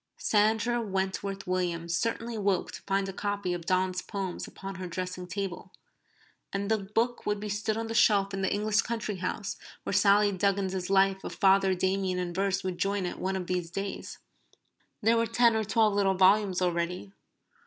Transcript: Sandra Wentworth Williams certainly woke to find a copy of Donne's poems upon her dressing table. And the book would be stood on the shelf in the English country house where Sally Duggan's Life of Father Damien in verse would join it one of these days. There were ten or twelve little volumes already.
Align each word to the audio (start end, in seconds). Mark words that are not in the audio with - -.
Sandra 0.17 0.81
Wentworth 0.81 1.45
Williams 1.45 1.95
certainly 1.95 2.35
woke 2.35 2.71
to 2.71 2.81
find 2.87 3.07
a 3.07 3.13
copy 3.13 3.53
of 3.53 3.67
Donne's 3.67 4.01
poems 4.01 4.47
upon 4.47 4.77
her 4.81 4.87
dressing 4.87 5.27
table. 5.27 5.71
And 6.51 6.71
the 6.71 6.79
book 6.79 7.27
would 7.27 7.39
be 7.39 7.49
stood 7.49 7.77
on 7.77 7.85
the 7.85 7.93
shelf 7.93 8.33
in 8.33 8.41
the 8.41 8.51
English 8.51 8.81
country 8.81 9.17
house 9.17 9.57
where 9.83 9.93
Sally 9.93 10.31
Duggan's 10.31 10.89
Life 10.89 11.23
of 11.23 11.35
Father 11.35 11.75
Damien 11.75 12.17
in 12.17 12.33
verse 12.33 12.63
would 12.63 12.79
join 12.79 13.05
it 13.05 13.19
one 13.19 13.35
of 13.35 13.45
these 13.45 13.69
days. 13.69 14.17
There 15.03 15.17
were 15.17 15.27
ten 15.27 15.55
or 15.55 15.63
twelve 15.63 15.93
little 15.93 16.15
volumes 16.15 16.63
already. 16.63 17.13